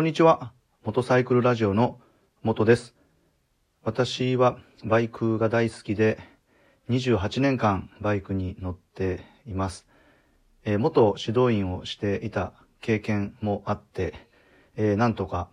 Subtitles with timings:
[0.00, 0.54] こんにちは。
[0.82, 2.00] モトサイクルラジオの
[2.42, 2.94] 元です。
[3.82, 6.18] 私はバイクが大好きで、
[6.88, 9.86] 28年間バイクに乗っています。
[10.64, 14.14] えー、元指導員をしていた経験もあって、
[14.74, 15.50] えー、なんとか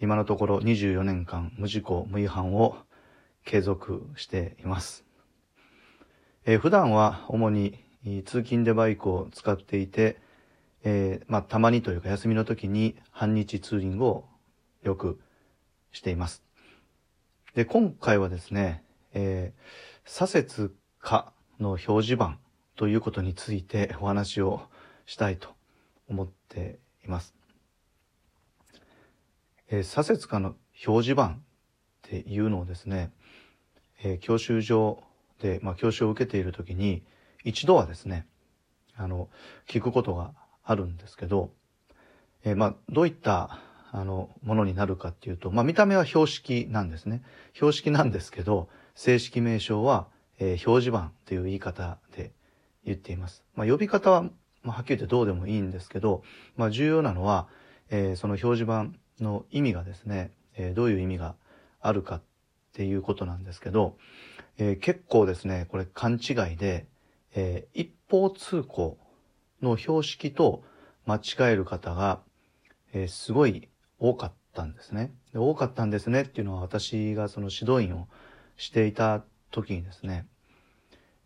[0.00, 2.78] 今のところ24年間無事故無違反を
[3.44, 5.04] 継続しています。
[6.46, 7.78] えー、普段は主に
[8.26, 10.18] 通勤でバイクを使っていて、
[10.84, 14.28] えー、まあ、たまにというか休みの時に半日ツーリングを
[14.82, 15.20] よく
[15.92, 16.42] しています。
[17.54, 22.38] で、今回はですね、えー、左折かの表示板
[22.76, 24.62] ということについてお話を
[25.06, 25.48] したいと
[26.08, 27.34] 思っています。
[29.68, 30.54] えー、左折かの
[30.86, 31.38] 表示板っ
[32.02, 33.10] ていうのをですね、
[34.02, 35.02] えー、教習所
[35.40, 37.02] で、まあ、教習を受けている時に
[37.44, 38.26] 一度はですね、
[38.96, 39.28] あの、
[39.66, 40.32] 聞くことが
[40.68, 41.50] あるんですけど、
[42.44, 43.58] えー、まあ、どういった
[43.90, 47.22] あのものになるかっていうと、まあ、見た目は標識なんですね。
[47.54, 52.32] 標識なんですけど、正式名称は、えー、表示板という言い方で
[52.84, 53.42] 言っています。
[53.54, 54.30] まあ、呼び方は、ま
[54.66, 56.22] あ、はっきり言ってどうでもいいんですけど、
[56.56, 57.48] まあ、重要なのは、
[57.88, 58.90] えー、その表示板
[59.24, 61.34] の意味がですね、えー、どういう意味が
[61.80, 62.22] あるかっ
[62.74, 63.96] ていうことなんですけど、
[64.58, 66.86] えー、結構ですね、これ勘違いで、
[67.34, 68.98] えー、一方通行
[69.62, 70.62] の標識と
[71.06, 72.20] 間違える方が、
[72.92, 75.38] えー、すごい多かったんですねで。
[75.38, 78.08] 多かったんですねっていうのは私がその指導員を
[78.56, 80.26] していた時にですね、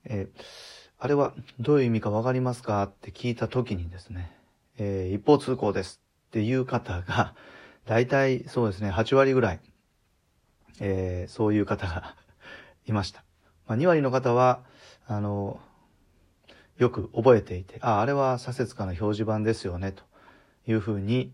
[0.05, 0.43] えー、
[0.99, 4.31] あれはどういう意味かわかりますかって聞いた時にですね、
[4.79, 7.35] えー、一方通行ですっていう方が、
[7.85, 9.61] 大体そうですね、8割ぐらい、
[10.81, 12.15] えー、そういう方が
[12.87, 13.25] いました。
[13.67, 14.61] まあ、2割の方は、
[15.07, 15.61] あの、
[16.83, 20.03] よく覚えていて、あ、あれは左折かの表示板ですよね、と
[20.67, 21.33] いうふうに、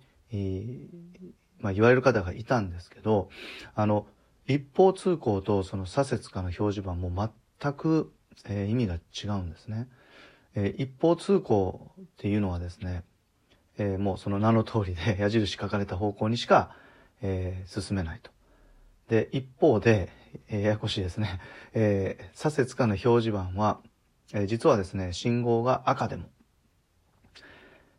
[1.60, 3.30] まあ、言われる方がいたんですけど、
[3.74, 4.06] あの、
[4.46, 8.12] 一方通行とその左折かの表示板も全く、
[8.46, 9.88] えー、意味が違うんですね。
[10.54, 13.04] えー、一方通行っていうのはですね、
[13.78, 16.74] えー、もうその名の通りで 矢印書かれた方向にしか、
[17.22, 18.30] えー、進めないと。
[19.08, 20.10] で、一方で、
[20.48, 21.40] えー、ややこしいですね、
[21.74, 23.80] えー、左折かの表示板は、
[24.32, 26.24] えー、実はですね、信号が赤でも、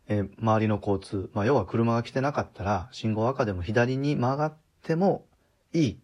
[0.08, 5.24] えー、周りの交通、まあ、要は車が来てなかったら、信号赤でも左に曲がっても
[5.72, 5.98] いい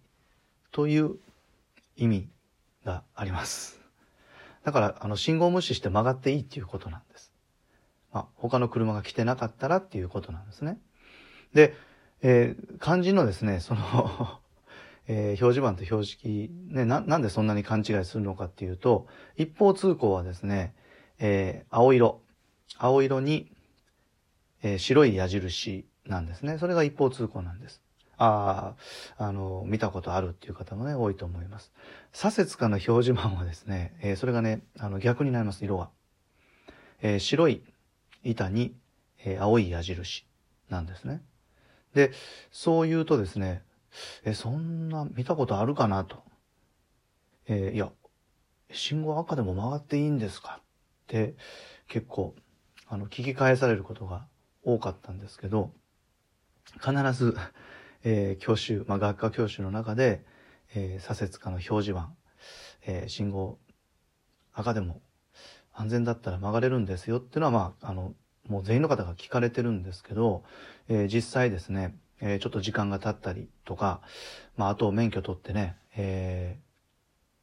[0.72, 1.16] という
[1.96, 2.28] 意味
[2.84, 3.80] があります。
[4.64, 7.32] だから、あの、信号無視して曲がっていいっていうことなんです。
[8.12, 10.78] まあ、他の車が来てなかったらっていうことなんですね。
[11.52, 11.74] で、
[12.22, 14.40] えー、肝心のですね、その
[15.08, 19.06] えー、表示板と標識、ねな、なんでそんなに勘違いするのかっていうと、
[19.36, 20.74] 一方通行はですね、
[21.18, 22.20] えー、青色。
[22.78, 23.50] 青色に、
[24.62, 26.58] えー、白い矢印なんですね。
[26.58, 27.82] それが一方通行なんです。
[28.18, 28.74] あ
[29.18, 31.72] あ、あの、見たことあるっていう方もね、多いと思います。
[32.12, 35.90] 左折かの表示板はですね、えー、それがね、あの、逆になります、色が。
[37.02, 37.62] えー、白い
[38.24, 38.74] 板に、
[39.24, 40.24] えー、青い矢印
[40.70, 41.22] なんですね。
[41.94, 42.12] で、
[42.50, 43.62] そう言うとですね、
[44.24, 46.04] え、そんな見たことあるかな？
[46.04, 46.22] と。
[47.46, 47.90] えー、いや、
[48.72, 50.60] 信号赤でも曲がっていいんですか？
[50.60, 50.62] っ
[51.06, 51.34] て
[51.88, 52.34] 結構、
[52.88, 54.26] あの、聞き返されることが
[54.64, 55.72] 多かったんですけど、
[56.80, 57.36] 必ず、
[58.02, 60.24] えー、教習、まあ、学科教習の中で、
[60.74, 62.10] えー、左折かの表示板、
[62.82, 63.58] えー、信号
[64.52, 65.00] 赤でも
[65.72, 68.14] 安全だったら曲がれるんですよっていうのは、まあ、あの、
[68.48, 70.44] もう全員の方が聞かれてるんですけど、
[70.88, 74.00] えー、実際ですね、えー、ちょっと時間が経ったりとか、
[74.56, 76.58] まあ、あと免許取ってね、え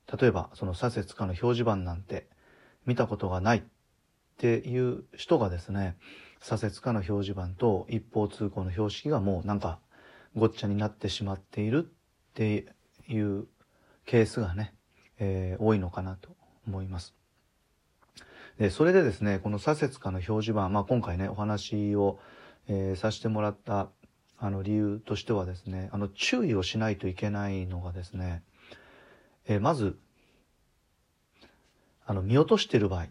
[0.08, 2.28] ー、例えばその左折かの表示板なんて
[2.86, 3.62] 見たことがないっ
[4.38, 5.96] ていう人がですね、
[6.42, 9.80] 左折かの表示板と一方通行の標識がもうなんか
[10.36, 12.66] ごっちゃになってしまっているって
[13.08, 13.46] いう
[14.06, 14.74] ケースがね、
[15.20, 16.36] えー、多いのかなと
[16.68, 17.14] 思います。
[18.60, 22.20] で、それでですね、この左折かの表示板、まあ今回ね、お話を、
[22.68, 23.90] えー、させてもらった
[24.46, 28.44] あの理由としてはですね、あの注意をしないといけないのがですね、
[29.48, 29.98] えー、まず、
[32.06, 33.06] あの見落としている場合、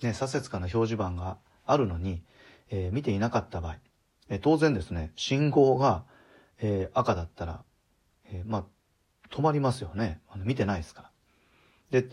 [0.00, 2.22] ね、左折かの表示板があるのに、
[2.70, 3.78] えー、見ていなかった場合、
[4.28, 6.04] えー、当然ですね、信号が、
[6.60, 7.64] えー、赤だったら、
[8.26, 8.64] えまあ、
[9.30, 10.20] 止まりますよね。
[10.28, 11.10] あの見てないですか
[11.90, 12.00] ら。
[12.00, 12.08] で、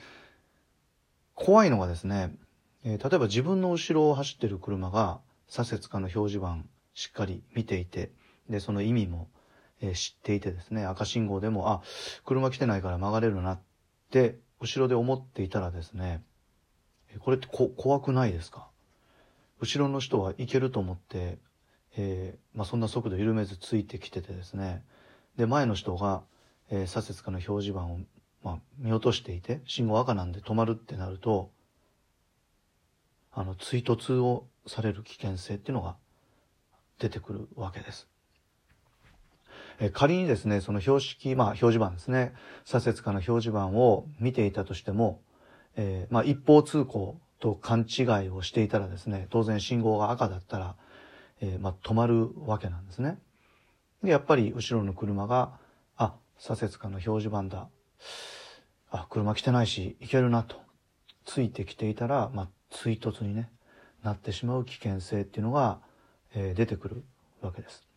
[1.36, 2.36] 怖いのがですね、
[2.84, 6.66] え例えば自分の後ろを走ってる車が左折かの表示板
[6.96, 8.10] しっかり見ていて、
[8.52, 9.28] で、その意味も、
[9.82, 11.82] えー、知っていてですね、赤信号でも、あ、
[12.24, 13.60] 車来てないから曲がれるなっ
[14.12, 16.22] て、後ろで思っていたらですね、
[17.20, 18.68] これってこ怖くないですか？
[19.60, 21.40] 後ろの人は行けると思って、
[21.98, 24.84] えー、まあ、そんな速度緩めずついてきててですね
[25.36, 26.24] で前の人が、
[26.70, 28.00] えー、左折かの表示板を、
[28.44, 31.52] まあ、見落としていて信号赤なんで止まるってなると
[33.34, 35.96] あの追突をされる危険性っていうのが
[37.00, 38.08] 出てくるわけです。
[39.80, 42.34] え仮にですねその標識、まあ、表示板ですね
[42.66, 45.22] 左折かの表示板を見ていたとしても、
[45.76, 50.76] えー、まあ、一方通行と勘違いをしていたらですね当然信号が赤だったら、
[51.42, 53.18] えー、まあ、止まるわけなんですね。
[54.04, 55.52] でやっぱり後ろの車が
[55.98, 57.68] あ左折かの表示板だ
[58.90, 60.56] あ車来てないし行けるなと
[61.26, 63.52] ついてきていたら、まあ、追突に、ね、
[64.04, 65.80] なってしまう危険性っていうのが、
[66.34, 67.04] えー、出てくる
[67.42, 67.91] わけです。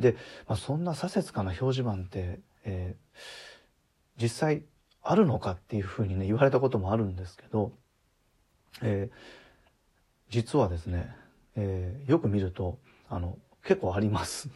[0.00, 0.16] で、
[0.48, 4.62] まあ、そんな左折かな表示板って、えー、実際
[5.02, 7.72] あるのかっていうふうにね言われたこともあるんですけど、
[8.82, 9.14] えー、
[10.30, 11.14] 実はですね、
[11.56, 14.48] えー、よく見るとあの結構あります、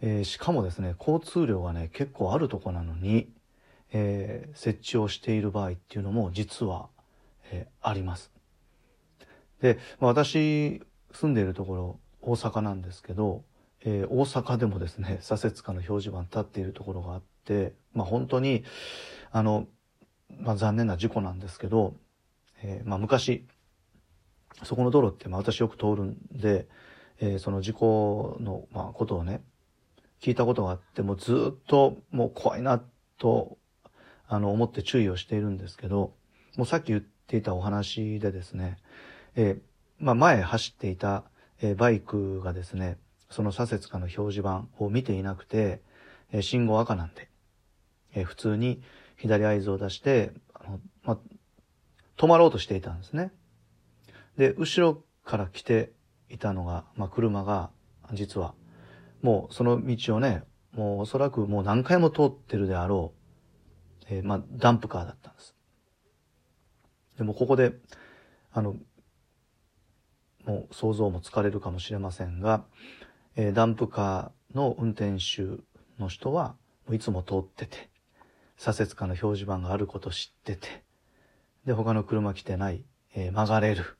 [0.00, 3.28] えー、しかもですね交通量がね結構あるとこなのに、
[3.92, 6.88] えー、設置をしている場合っていうのも実は、
[7.52, 8.32] えー、あります。
[9.60, 10.82] で、まあ、私
[11.12, 13.44] 住んでいるところ大阪なんですけど、
[13.84, 18.64] えー、大阪でもですね左折化の表示板立っているところがあって、まあ、本当に
[19.30, 19.66] あの、
[20.40, 21.94] まあ、残念な事故なんですけど、
[22.62, 23.46] えー、まあ、昔
[24.62, 26.66] そこの道路って、まあ、私よく通るんで、
[27.20, 29.42] えー、その事故の、まあ、ことをね
[30.20, 32.82] 聞いたことがあってもうずっともう怖いな
[33.18, 33.58] と
[34.26, 36.14] あの思って注意をしているんですけど
[36.56, 38.78] もうさっき言っていたお話でですね、
[39.36, 39.60] えー、
[39.98, 41.24] まあ、前走っていた、
[41.60, 42.96] えー、バイクがですね
[43.34, 45.82] その左折かの表示板を見ていなくて、
[46.30, 47.28] え、信号赤なんで、
[48.14, 48.80] え、普通に
[49.16, 51.18] 左合図を出してあの、ま、
[52.16, 53.32] 止まろうとしていたんですね。
[54.36, 55.90] で後ろから来て
[56.28, 57.70] いたのが、まあ、車が
[58.12, 58.54] 実は
[59.20, 63.14] もうその道をねもうおそらくもう何回も通ってるであろ
[64.02, 65.56] う、えー、まあ、ダンプカーだったんです。
[67.18, 67.72] でもここで
[68.52, 68.76] あの
[70.44, 72.64] もう想像もつかれるかもしれませんが、
[73.36, 75.62] えー、ダンプカーの運転手
[76.00, 76.54] の人は
[76.92, 77.90] いつも通ってて、
[78.56, 80.84] 左折化の表示板があること知ってて、
[81.66, 82.84] で、他の車来てない、
[83.14, 83.96] えー、曲がれる、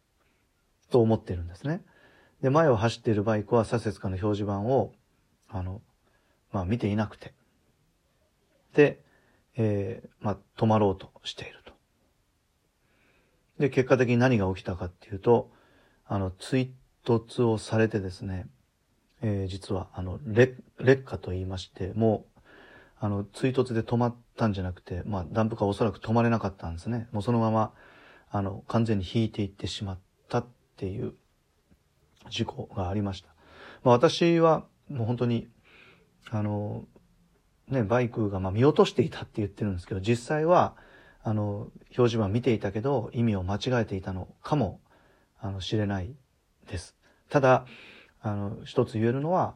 [0.90, 1.82] と思ってるんですね。
[2.40, 4.92] で、前を走っているバイクは左折化の表示板を、
[5.48, 5.80] あの、
[6.52, 7.34] まあ見ていなくて、
[8.74, 9.02] で、
[9.56, 11.72] えー、まあ止まろうとしていると。
[13.58, 15.50] で、結果的に何が起きたかっていうと、
[16.06, 16.72] あの、追
[17.04, 18.46] 突をされてですね、
[19.26, 20.62] えー、実は、あの、劣
[21.02, 22.40] 化と言いまして、もう、
[23.00, 27.08] あの、追突で止まったんじゃなくて、まあ、ダンプカーおそらく止まれなかったんですね。
[27.10, 27.72] もうそのまま、
[28.30, 29.98] あの、完全に引いていってしまっ
[30.28, 31.14] たっていう
[32.28, 33.28] 事故がありました。
[33.82, 35.48] まあ、私は、もう本当に、
[36.30, 36.84] あの、
[37.68, 40.76] ね、バイクがまあ見落としていたって言ってるんですけど、実際は、
[41.22, 44.80] あの、表示板見ていたけど、意味を間違えていたのかも
[45.38, 46.14] あの知れない
[46.70, 46.94] です。
[47.30, 47.64] ただ
[48.24, 49.54] あの一つ言えるのは、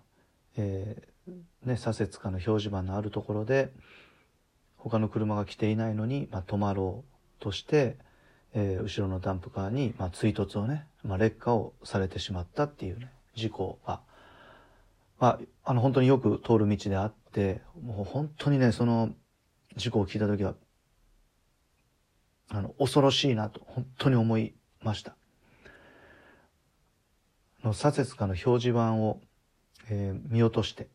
[0.59, 3.73] えー、ね、左折かの表示板のあるところで
[4.77, 7.97] 他の車が来ていないのに、まあ、止まろうとして、
[8.53, 14.03] えー、後ろのダンプカーに、まあ、追突をね、まあ、劣化をされてしまったっていうね事故が、
[15.19, 19.15] まあ、あの本当によく通る道であってもう本当にねその
[19.77, 20.55] 事故を聞いた時は
[22.51, 25.17] あの恐ろしいなと本当に思いました。
[27.69, 29.21] の左折かの表示板を、
[29.91, 30.89] えー、見落として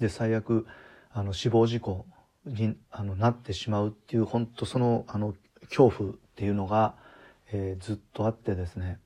[0.00, 0.66] で最悪
[1.12, 2.06] あの死亡事故
[2.46, 5.34] にあのなってしまうっていう本当そのあの
[5.64, 6.94] 恐怖っていうのが、
[7.52, 8.98] えー、ずっとあってですね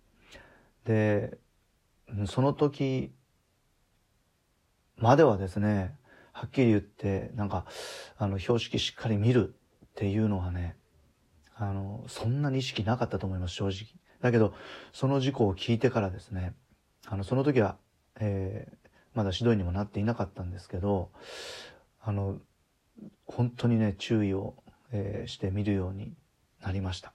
[0.85, 1.39] で
[2.27, 3.13] その時
[4.97, 5.95] まではですね
[6.33, 7.67] はっきり言ってなんか
[8.17, 9.55] あの標識しっかり見る
[9.87, 10.77] っていうのはね
[11.55, 14.08] あのそんなに意識なかったと思います正直。
[14.21, 14.55] だけど、
[14.93, 16.55] その事故を聞いてからですね、
[17.07, 17.77] あの、その時は、
[18.21, 21.11] えー、まだ指導員にもなっていなかったんですけど、
[22.01, 22.39] あの、
[23.27, 24.55] 本当にね、注意を、
[24.93, 26.15] えー、してみるように
[26.63, 27.13] なりました。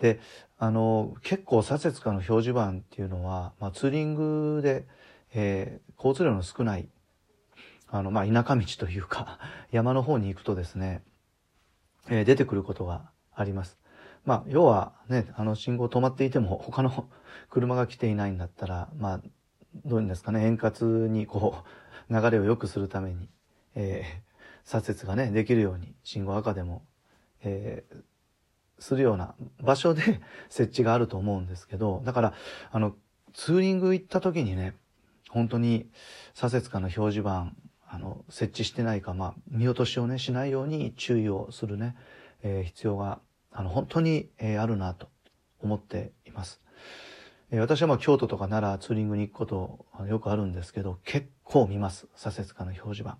[0.00, 0.20] で、
[0.58, 4.86] あの、結構左折化の表示板っていうのは、まあ、ツーリングで、
[5.34, 6.88] えー、交通量の少ない、
[7.88, 9.38] あの、まあ、田舎道というか、
[9.70, 11.02] 山の方に行くとですね、
[12.08, 13.76] えー、出てくることがあります。
[14.28, 17.08] まあ、要はね、あの信号止まっていても他の
[17.48, 19.20] 車が来ていないんだったら、まあ、
[19.86, 21.64] どういうんですかね、円滑にこ
[22.10, 23.30] う、流れを良くするために、
[23.74, 24.22] えー、
[24.64, 26.84] 左折がね、できるように、信号赤でも、
[27.40, 28.02] えー、
[28.78, 30.20] するような場所で
[30.50, 32.34] 設置があると思うんですけど、だから、
[32.70, 32.94] あの、
[33.32, 34.74] ツーリング行った時にね、
[35.30, 35.88] 本当に
[36.34, 37.54] 左折かの表示板、
[37.86, 41.96] あの、設置してないか、まあ、見落としをね、しないように注意をするね、
[42.42, 45.08] えー、必要が、あの、本当に、えー、あるなと
[45.60, 46.60] 思っています。
[47.50, 52.08] えー、私はまあ、京都とか奈良ツーリングに行くことよくあるんですけど、結構見ます。
[52.14, 53.18] 左折かの表示板。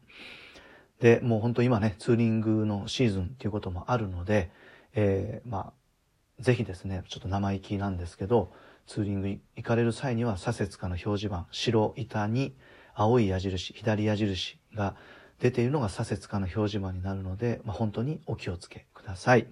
[1.01, 4.51] で、もう本当今ね、ツーリングのシーズンっていうこともあるので、
[4.95, 5.73] えー、ま
[6.39, 8.53] あ、ぜひですね、ちょっと生意気なんですけど、
[8.87, 12.57] ツーリング行かれる際には左折かの表示板、白板に
[12.95, 14.97] 青い矢印、左矢印が
[15.41, 19.37] 出ているのが左折かの表示板になるので、まあ、本当にお気をつけくださ。
[19.37, 19.47] い、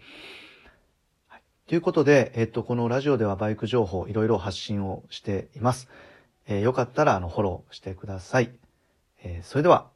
[1.67, 5.89] ということで、えっと、このラジオではバイク情報いろいろ発信をしています。
[6.47, 8.53] えー、よかったらあのフォローしてください。
[9.21, 9.91] えー、それでは、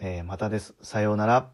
[0.00, 0.74] えー、またです。
[0.82, 1.53] さようなら。